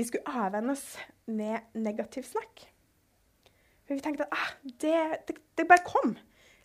[0.00, 0.96] vi skulle avvenne oss
[1.28, 2.62] med negativ snakk.
[3.84, 4.94] For vi tenkte at ah, det,
[5.28, 6.14] det, det, bare kom.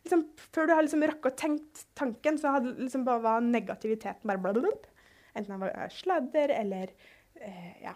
[0.05, 0.21] Liksom,
[0.53, 4.41] før du har liksom rakk å tenkt tanken, så hadde liksom bare var negativiteten bare
[4.43, 4.91] blablabla.
[5.35, 6.91] Enten han var sladder eller
[7.41, 7.95] eh, ja,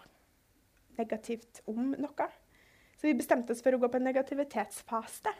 [0.98, 2.26] negativt om noe.
[2.98, 5.32] Så vi bestemte oss for å gå på en negativitetsfase.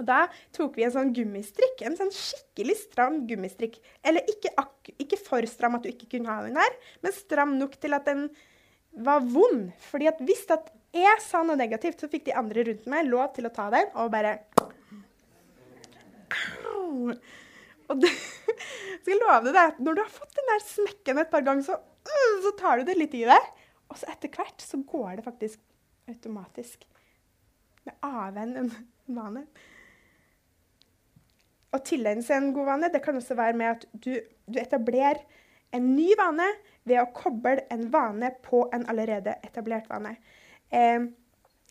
[0.00, 0.20] Og da
[0.56, 3.80] tok vi en sånn gummistrikk, en sånn skikkelig stram gummistrikk.
[4.06, 4.52] Eller ikke,
[4.96, 8.08] ikke, for stram at du ikke kunne ha den der, men stram nok til at
[8.08, 8.28] den
[9.04, 9.68] var vond.
[9.90, 13.28] Fordi at hvis at jeg sa noe negativt, så fikk de andre rundt meg lov
[13.36, 14.38] til å ta den og bare
[17.90, 18.10] Og det,
[19.02, 21.80] skal love deg at når du har fått den der smekken et par ganger, så,
[21.80, 23.50] uh, så tar du det litt i deg.
[23.90, 25.62] Og så etter hvert så går det faktisk
[26.10, 26.86] automatisk.
[27.86, 28.72] Med avvenn en
[29.10, 29.44] vane.
[31.70, 34.12] Å tilegne seg en god vane det kan også være med at du,
[34.50, 35.22] du etablerer
[35.74, 36.48] en ny vane
[36.88, 40.16] ved å koble en vane på en allerede etablert vane.
[40.70, 41.06] Eh,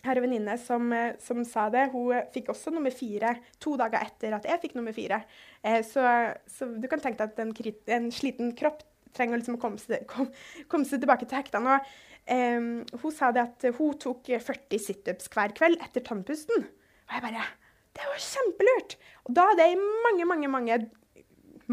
[0.04, 1.90] er en venninne som, eh, som, sa det.
[1.94, 5.22] Hun fikk også nummer fire to dager etter at jeg fikk nummer fire.
[5.64, 6.04] Eh, så,
[6.48, 7.54] så, du kan tenke deg at en,
[8.00, 8.86] en sliten kropp
[9.16, 10.30] trenger liksom å komme seg, kom,
[10.72, 11.78] komme seg tilbake til hektene.
[11.78, 11.96] Og,
[12.32, 16.70] eh, hun sa det at hun tok 40 situps hver kveld etter tannpusten.
[17.10, 17.50] Og jeg bare
[17.98, 18.96] det var kjempelurt!
[19.28, 20.76] Og da hadde jeg i mange, mange, mange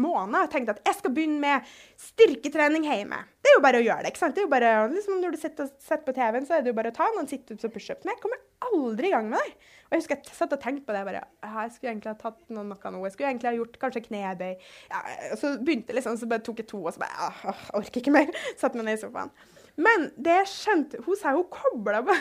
[0.01, 3.19] måneder tenkt at jeg skal begynne med styrketrening hjemme.
[3.41, 4.11] Det er jo bare å gjøre det.
[4.13, 4.35] ikke sant?
[4.35, 6.77] Det er jo bare, liksom Når du sitter, sitter på TV-en, så er det jo
[6.77, 8.05] bare å ta noen situps og pushups.
[8.05, 9.73] Men jeg kommer aldri i gang med det.
[9.87, 11.03] Og jeg husker jeg satt og tenkte på det.
[11.07, 13.03] bare, Jeg skulle egentlig ha tatt noe, nå.
[13.05, 14.55] Jeg skulle egentlig ha gjort kanskje knebøy.
[14.91, 15.03] Ja,
[15.39, 18.15] så begynte liksom, så bare tok jeg to, og så bare ja, Jeg orker ikke
[18.17, 18.33] mer.
[18.61, 19.31] Satt meg ned i sofaen.
[19.77, 22.15] Men det jeg skjønte, hun sa hun kobla på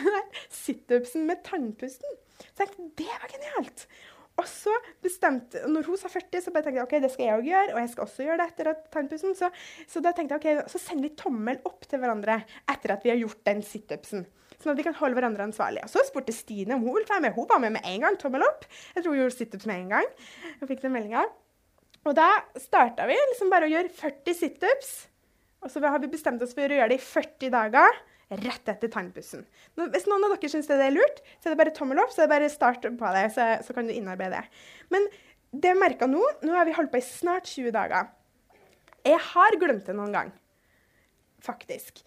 [0.66, 2.18] situpsen med tannpusten.
[2.52, 3.86] Så jeg tenkte det var genialt.
[4.36, 4.72] Og så
[5.04, 7.72] bestemte, når hun sa 40, så bare tenkte jeg ok, det skal jeg òg gjøre.
[7.72, 9.36] Og jeg skal også gjøre det etter tannpussen.
[9.38, 9.48] Så,
[9.88, 13.14] så, da tenkte jeg ok, så sender vi tommel opp til hverandre etter at vi
[13.14, 14.26] har gjort den situpsen.
[14.56, 15.82] Sånn at vi kan holde hverandre ansvarlig.
[15.86, 17.36] Og så spurte Stine om hun ville være med.
[17.36, 18.20] Hun var med med en gang.
[18.20, 18.68] Tommel opp.
[18.92, 20.10] Jeg tror hun gjorde situps med en gang.
[20.60, 21.24] Jeg fikk den meldinga.
[22.06, 22.28] Og da
[22.60, 24.92] starta vi liksom bare å gjøre 40 situps.
[25.64, 28.90] Og så har vi bestemt oss for å gjøre det i 40 dager rett etter
[28.90, 29.44] tannpussen.
[29.78, 32.24] Hvis noen av dere syns det er lurt, så er det bare tommel opp, så
[32.24, 34.62] er det bare start på det, så, så kan du innarbeide det.
[34.94, 35.06] Men
[35.54, 38.10] det jeg merka nå Nå har vi holdt på i snart 20 dager.
[39.06, 40.32] Jeg har glemt det noen gang,
[41.44, 42.02] faktisk.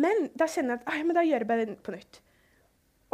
[0.00, 2.18] Men da kjenner jeg at da gjør jeg bare det på nytt.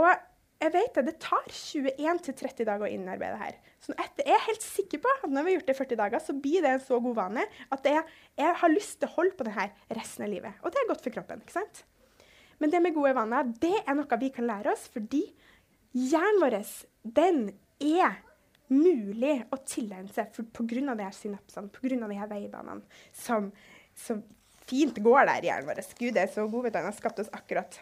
[0.00, 0.08] Og
[0.56, 3.58] jeg vet det, det tar 21-30 dager å innarbeide det her.
[3.84, 6.00] Så etter, jeg er helt sikker på at når vi har gjort det i 40
[6.00, 7.44] dager, så blir det en så god vane
[7.76, 8.04] at jeg,
[8.40, 10.56] jeg har lyst til å holde på det her resten av livet.
[10.62, 11.44] Og det er godt for kroppen.
[11.44, 11.82] ikke sant?
[12.62, 15.22] Men det med gode vaner det er noe vi kan lære oss, fordi
[15.96, 16.58] hjernen vår
[17.16, 17.42] den
[17.82, 18.22] er
[18.72, 20.94] mulig å tilegne seg pga.
[20.96, 22.08] de synapsene, pga.
[22.08, 22.82] de her veibanene
[23.14, 23.52] som,
[23.94, 24.24] som,
[24.66, 25.84] fint går der i hjernen vår.
[25.98, 26.80] Gud er så god, vet du.
[26.80, 27.78] Han har skapt oss akkurat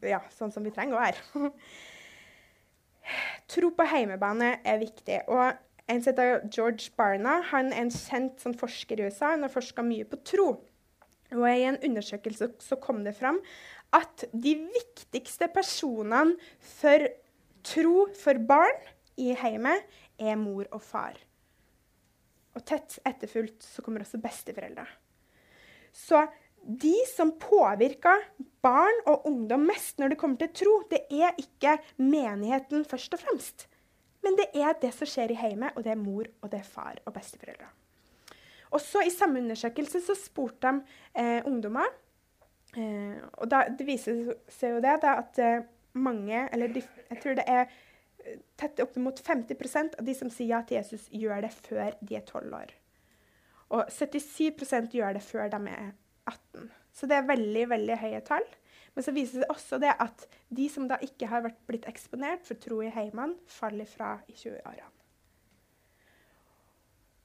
[0.00, 1.44] ja, sånn som vi trenger å være.
[3.52, 5.26] Tro på heimebane er viktig.
[5.28, 5.52] og
[5.84, 9.34] en som heter George Barna han er en kjent sånn, forsker i USA.
[9.34, 10.48] Han har forska mye på tro.
[11.34, 13.40] Og I en undersøkelse så kom det fram
[13.94, 16.36] at de viktigste personene
[16.78, 17.06] for
[17.64, 18.80] tro for barn
[19.20, 19.84] i heimet
[20.18, 21.18] er mor og far.
[22.54, 24.86] Og tett etterfulgt så kommer også besteforeldre.
[25.94, 26.24] Så
[26.64, 28.24] de som påvirker
[28.64, 33.22] barn og ungdom mest når det kommer til tro, det er ikke menigheten først og
[33.22, 33.66] fremst.
[34.24, 36.68] Men det er det som skjer i heimet, og det er mor og det er
[36.68, 37.68] far og besteforeldre.
[38.74, 41.86] Også I samme undersøkelse så spurte de eh, ungdommer
[42.76, 47.20] eh, og da, Det viser seg jo det da, at eh, mange, eller de, jeg
[47.22, 51.44] tror det er tett tett oppimot 50% av de som sier ja til Jesus, gjør
[51.44, 52.72] det før de er 12 år.
[53.74, 55.92] Og 77% gjør det før de er
[56.30, 56.70] 18.
[56.94, 58.46] Så det er veldig veldig høye tall.
[58.94, 62.46] Men så viser det også det at de som da ikke har vært blitt eksponert
[62.46, 64.93] for tro i heimene, faller fra i 20-årene.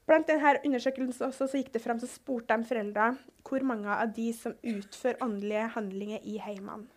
[0.09, 3.11] Blant denne undersøkelsen også, så gikk det frem, så spurte de foreldra
[3.45, 6.89] hvor mange av de som utfører åndelige handlinger i heimene.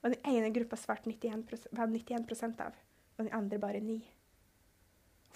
[0.00, 2.78] Og Den ene gruppa svarte 91, var 91% av,
[3.18, 3.98] og den andre bare 9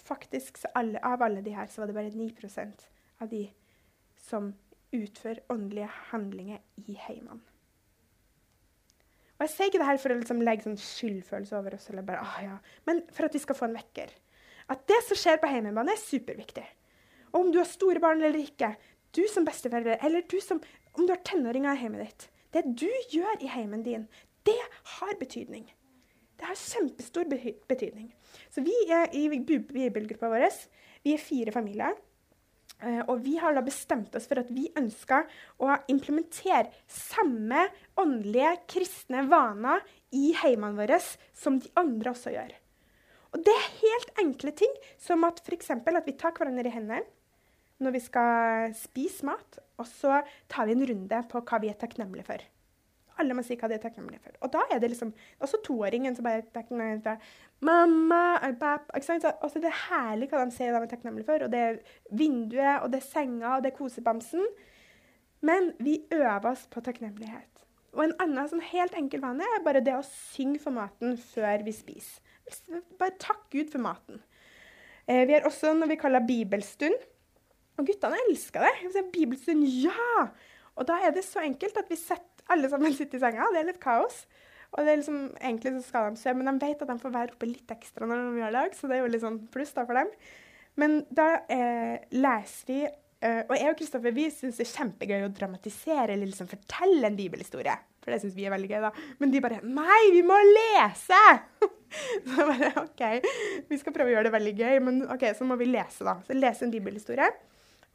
[0.01, 2.89] Faktisk, alle, Av alle de her så var det bare 9%
[3.21, 3.45] av de
[4.17, 4.55] som
[4.93, 7.45] utfører åndelige handlinger i heimene.
[9.37, 12.05] Og Jeg sier ikke det her for å liksom legge sånn skyldfølelse over oss, eller
[12.05, 12.59] bare, ah, ja.
[12.89, 14.13] men for at vi skal få en vekker.
[14.73, 16.67] At det som skjer på hjemmebane, er superviktig.
[17.37, 18.75] Om du har store barn eller ikke,
[19.15, 20.61] du som besteforelder, eller du som,
[20.99, 24.09] om du har tenåringer i hjemmet ditt Det du gjør i heimen din,
[24.47, 24.59] det
[24.97, 25.69] har betydning.
[26.39, 28.15] Det har kjempestor betydning.
[28.51, 30.49] Så vi er i bibelgruppa vår
[31.05, 31.95] vi er fire familier.
[32.81, 35.27] Uh, og vi har da bestemt oss for at vi ønsker
[35.61, 37.67] å implementere samme
[38.01, 39.85] åndelige, kristne vaner
[40.17, 40.97] i heimene våre
[41.37, 42.55] som de andre også gjør.
[43.37, 45.71] Og det er helt enkle ting, som at f.eks.
[45.77, 47.05] at vi tar hverandre i hendene
[47.81, 50.21] når vi skal spise mat, og så
[50.53, 52.49] tar vi en runde på hva vi er takknemlige for.
[53.21, 54.37] Alle må si hva de er takknemlige for.
[54.45, 55.13] Og da er det liksom
[55.45, 59.27] også toåringen som bare er mamma, pap, ikke sant?
[59.29, 61.45] Altså, det er herlig hva de sier de er takknemlige for.
[61.45, 61.81] Og det er
[62.17, 64.47] vinduet, og det er senga, og det er kosebamsen.
[65.45, 67.51] Men vi øver oss på takknemlighet.
[67.97, 71.65] Og en annen sånn helt enkel vane er bare det å synge for maten før
[71.67, 72.21] vi spiser.
[72.99, 74.23] Bare takk Gud for maten.
[75.07, 77.09] Eh, vi har også noe vi kaller bibelstund.
[77.81, 79.05] Og guttene elsker det.
[79.15, 80.29] Bibelstund, ja!
[80.77, 83.49] Og da er det så enkelt at vi setter alle sammen sitter i senga.
[83.55, 84.25] Det er litt kaos.
[84.71, 87.15] Og det er liksom, Egentlig så skal de sove, men de vet at de får
[87.15, 89.75] være oppe litt ekstra når de gjør lag, så det er jo litt sånn pluss
[89.75, 90.11] da for dem.
[90.79, 95.25] Men da eh, leser vi eh, Og jeg og Kristoffer vi syns det er kjempegøy
[95.27, 97.75] å dramatisere eller liksom fortelle en bibelhistorie.
[98.01, 98.93] For det syns vi er veldig gøy, da.
[99.21, 101.21] Men de bare Nei, vi må lese!
[102.31, 103.05] så bare OK,
[103.69, 106.17] vi skal prøve å gjøre det veldig gøy, men OK, så må vi lese, da.
[106.25, 107.29] Så lese en bibelhistorie.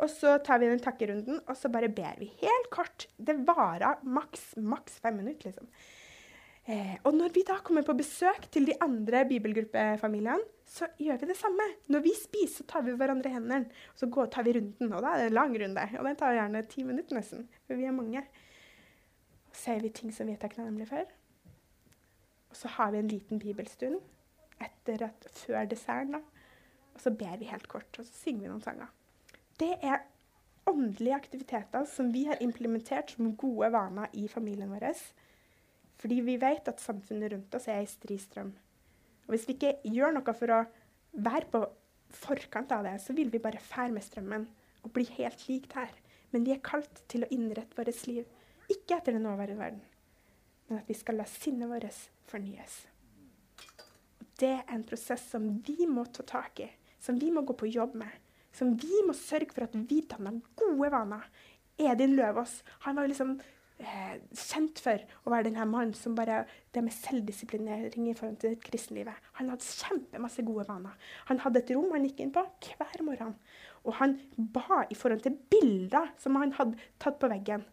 [0.04, 3.08] Og så tar vi den takkerunden, og så bare ber vi helt kort.
[3.16, 5.70] Det varer maks, maks fem minutter, liksom.
[6.66, 11.30] Eh, og når vi da kommer på besøk til de andre bibelgruppefamiliene, så gjør vi
[11.30, 11.68] det samme.
[11.94, 14.90] Når vi spiser, så tar vi hverandre i hendene, og så går, tar vi runden.
[14.90, 15.86] Og da er det en lang runde.
[16.00, 18.26] Og den tar gjerne ti minutter nesten, for vi er mange.
[19.52, 21.16] Og sier vi ting som vi er takknemlige for.
[22.50, 24.02] Og så har vi en liten bibelstund
[24.66, 26.18] etter at, før desserten.
[26.18, 26.52] da.
[26.96, 28.90] Og så ber vi helt kort, og så synger vi noen sanger
[29.62, 30.04] det er
[30.68, 34.90] åndelige aktiviteter som vi har implementert som gode vaner i familien vår.
[36.02, 38.52] Fordi vi vet at samfunnet rundt oss er i stri strøm.
[39.26, 40.64] Og hvis vi ikke gjør noe for å
[41.16, 41.62] være på
[42.16, 44.48] forkant av det, så vil vi bare fære med strømmen
[44.84, 45.94] og bli helt likt her.
[46.32, 48.26] Men vi er kalt til å innrette vårt liv,
[48.70, 49.82] ikke etter den nåværende verden,
[50.68, 52.80] men at vi skal la sinnet vårt fornyes.
[54.20, 57.56] Og det er en prosess som vi må ta tak i, som vi må gå
[57.58, 58.25] på jobb med
[58.56, 61.28] som vi må sørge for at vi danner gode vaner.
[61.82, 63.36] Edin Løvaas han var liksom
[63.84, 68.58] eh, kjent for å være denne mannen som bare Det med selvdisiplinering i forhold til
[68.60, 69.16] kristenlivet.
[69.40, 70.96] Han hadde kjempemasse gode vaner.
[71.30, 73.36] Han hadde et rom han gikk inn på hver morgen.
[73.86, 77.64] Og han ba i forhold til bilder som han hadde tatt på veggen.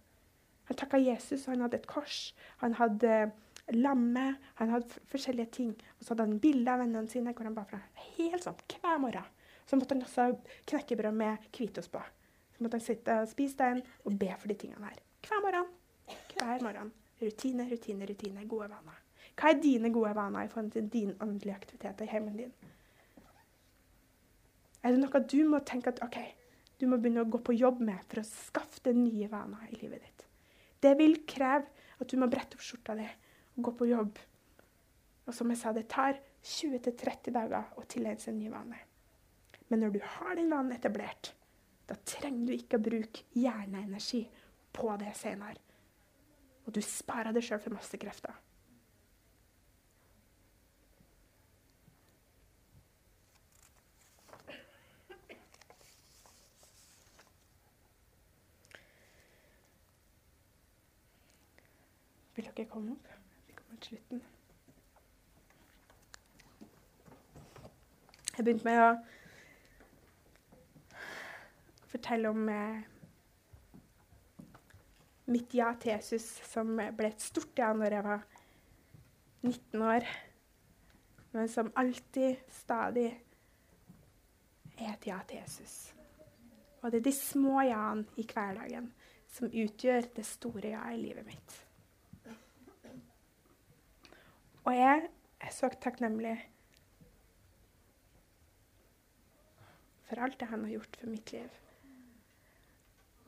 [0.71, 2.21] Han takka Jesus, og han hadde et kors.
[2.63, 3.33] Han hadde
[3.75, 4.37] lamme.
[4.61, 5.75] Han hadde forskjellige ting.
[5.99, 7.83] Og så hadde han bilder av vennene sine hvor han ba fra.
[8.15, 9.27] Helt sånn hver morgen.
[9.73, 10.25] Så måtte han også
[10.69, 12.01] knekkebrød med hvitost på.
[12.53, 14.99] Så måtte han sitte og spise den og be for de tingene her.
[15.25, 15.71] Hver morgen.
[16.35, 16.91] Hver morgen.
[17.23, 18.45] Rutine, rutine, rutine.
[18.51, 18.99] Gode vaner.
[19.33, 22.53] Hva er dine gode vaner i forhold til din åndelige aktivitet i heimen din?
[24.85, 26.21] Er det noe du må tenke at ok,
[26.77, 29.81] du må begynne å gå på jobb med for å skaffe deg nye vaner i
[29.81, 30.29] livet ditt?
[30.85, 33.09] Det vil kreve at du må brette opp skjorta di
[33.57, 34.21] og gå på jobb.
[35.25, 38.89] Og som jeg sa, det tar 20-30 dager å tilegne seg en ny vane.
[39.73, 41.31] Men når du har den vanen etablert,
[41.89, 44.27] da trenger du ikke å bruke hjerneenergi
[44.77, 45.57] på det senere.
[46.67, 48.37] Og du sparer deg sjøl for masse krefter.
[62.37, 63.09] Vil dere komme opp?
[63.49, 64.23] Vi kommer til slutten.
[68.37, 68.93] Jeg begynte med å
[71.93, 72.83] fortelle om eh,
[75.33, 78.27] mitt ja til Jesus, som ble et stort ja når jeg var
[79.43, 80.07] 19 år,
[81.33, 83.09] men som alltid, stadig
[84.77, 85.93] er et ja til Jesus.
[86.83, 88.91] Og det er de små ja-ene i hverdagen
[89.33, 91.59] som utgjør det store ja i livet mitt.
[94.63, 95.09] Og jeg
[95.43, 96.37] er så takknemlig
[100.07, 101.63] for alt det han har gjort for mitt liv.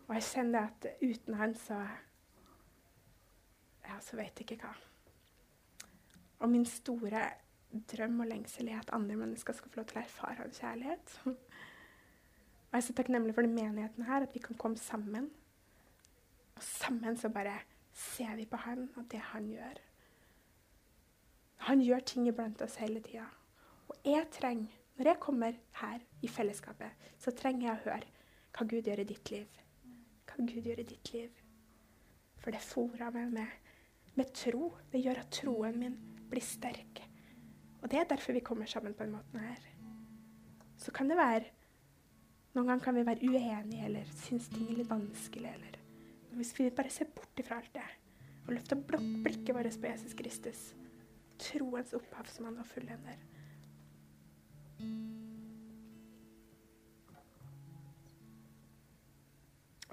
[0.09, 1.79] Og jeg kjenner at uten han så
[3.85, 4.75] Ja, så vet jeg ikke hva.
[6.41, 7.21] Og min store
[7.91, 11.15] drøm og lengsel er at andre mennesker skal få lov til å erfare hans kjærlighet.
[11.27, 15.29] Og jeg er så takknemlig for den menigheten her, at vi kan komme sammen.
[16.57, 17.59] Og sammen så bare
[17.95, 19.79] ser vi på han og det han gjør.
[21.69, 23.29] Han gjør ting iblant oss hele tida.
[23.89, 28.11] Og jeg trenger, når jeg kommer her i fellesskapet, så trenger jeg å høre
[28.55, 29.64] hva Gud gjør i ditt liv.
[30.35, 31.43] Hva Gud gjør i ditt liv.
[32.43, 33.75] For det fôrer meg med,
[34.19, 34.73] med tro.
[34.91, 35.95] Det gjør at troen min
[36.31, 37.05] blir sterk.
[37.81, 39.61] Og det er derfor vi kommer sammen på den måten her.
[40.81, 41.53] Så kan det være
[42.55, 45.51] Noen ganger kan vi være uenige eller synes ting er litt vanskelig.
[45.57, 45.79] Eller.
[46.39, 47.87] Hvis vi bare ser bort ifra alt det
[48.45, 48.79] og løfter
[49.25, 50.61] blikket vårt på Jesus Kristus,
[51.41, 53.19] troens opphavsmann og fullender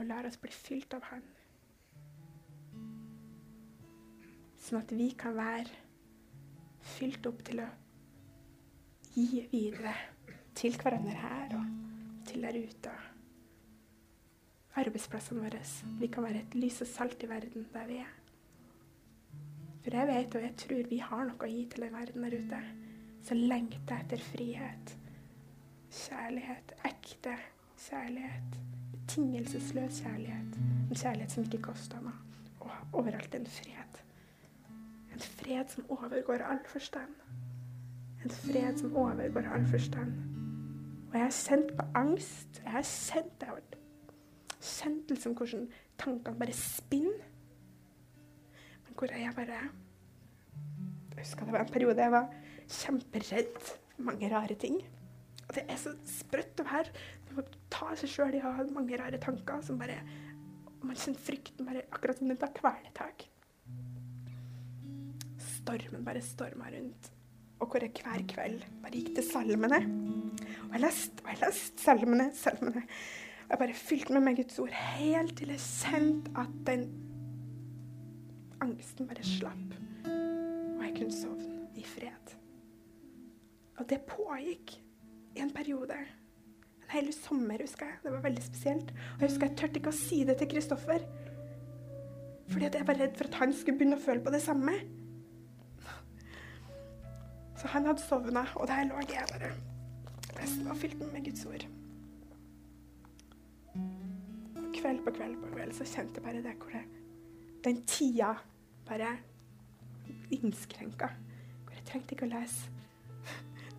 [0.02, 1.22] Og lar oss bli fylt av Han.
[4.58, 5.70] Sånn at vi kan være
[6.96, 7.68] fylt opp til å
[9.14, 9.94] gi videre
[10.58, 12.96] til hverandre her og til der ute.
[14.82, 15.62] Arbeidsplassene våre.
[16.00, 18.18] Vi kan være et lys og salt i verden der vi er.
[19.84, 22.40] For jeg vet og jeg tror vi har noe å gi til den verden der
[22.42, 22.66] ute.
[23.22, 24.98] Så lengter jeg etter frihet.
[26.02, 26.78] Kjærlighet.
[26.90, 27.38] Ekte
[27.90, 28.71] kjærlighet.
[29.02, 30.58] Betingelsesløs kjærlighet.
[30.90, 32.14] En kjærlighet som ikke koster noe.
[32.62, 34.02] Og overalt en fred.
[35.14, 37.16] En fred som overgår all forstand.
[38.24, 40.14] En fred som overgår all forstand.
[41.10, 42.62] Og jeg har sendt på angst.
[42.64, 43.42] Jeg har Jeg
[43.72, 43.80] det.
[44.62, 45.68] Kjent liksom hvordan
[46.00, 47.28] tankene bare spinner.
[48.86, 49.62] Men hvor jeg bare
[51.12, 52.34] Jeg husker det var en periode jeg var
[52.68, 54.82] kjemperedd mange rare ting.
[55.50, 56.94] Og det er så sprøtt å være.
[57.72, 60.02] Ta seg sjøl i å ha mange rare tanker som bare
[60.82, 63.28] Man kjenner frykten bare akkurat som den tar kvelertak.
[65.38, 67.12] Stormen bare storma rundt.
[67.62, 69.78] Og hvor jeg hver kveld bare gikk til salmene.
[70.66, 72.82] Og jeg leste og jeg leste salmene, salmene.
[73.46, 76.88] Og jeg bare fylte meg Guds ord helt til jeg kjente at den
[78.66, 79.78] angsten bare slapp.
[80.08, 82.34] Og jeg kunne sovne i fred.
[83.78, 84.76] Og det pågikk
[85.36, 86.00] i en periode.
[86.92, 88.00] En hel sommer, husker jeg.
[88.04, 88.90] Det var veldig spesielt.
[88.92, 91.06] Og jeg husker jeg turte ikke å si det til Kristoffer.
[92.52, 94.74] Fordi at jeg var redd for at han skulle begynne å føle på det samme.
[97.62, 99.54] Så han hadde sovna, og der lå jeg bare
[100.36, 101.64] Resten var fylt med Guds ord.
[104.58, 106.84] Og Kveld på kveld på kveld så kjente jeg bare det hvor det,
[107.64, 108.34] den tida
[108.88, 109.12] bare
[110.34, 111.12] innskrenka.
[111.64, 112.72] Hvor jeg trengte ikke å lese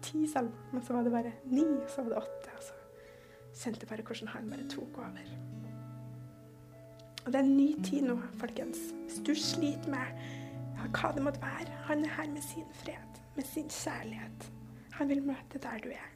[0.02, 2.41] ti salmer, men så var det bare ni, og så var det åtte.
[3.62, 5.32] Kjente bare hvordan han bare tok over.
[7.22, 8.78] Og det er en ny tid nå, folkens.
[9.06, 10.22] Hvis du sliter med
[10.74, 14.52] ja, hva det måtte være, han er her med sin fred med sin kjærlighet.
[14.92, 16.08] Han vil møte der du er.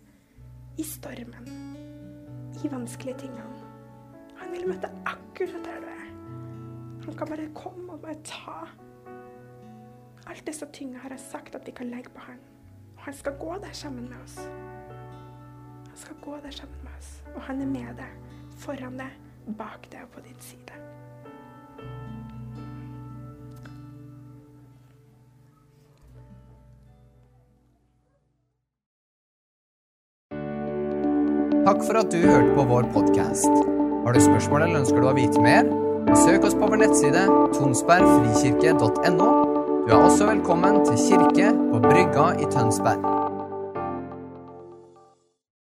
[0.78, 1.48] I stormen.
[2.64, 3.62] I vanskelige tingene.
[4.36, 6.10] Han vil møte akkurat der du er.
[7.06, 8.66] Han kan bare komme og bare ta
[10.26, 12.38] alt det så tynge har jeg sagt at vi kan legge på han.
[12.96, 14.38] Og han skal gå der sammen med oss.
[15.96, 17.22] Skal gå der sammen med oss.
[17.34, 18.12] Og han er med deg,
[18.60, 19.12] foran deg,
[19.56, 20.76] bak deg og på din side.
[31.66, 33.50] Takk for at du hørte på vår podkast.
[34.04, 35.66] Har du spørsmål eller ønsker du å vite mer?
[36.14, 37.24] Søk oss på vår nettside
[37.56, 39.32] tonsbergfrikirke.no.
[39.88, 43.15] Du er også velkommen til kirke på Brygga i Tønsberg.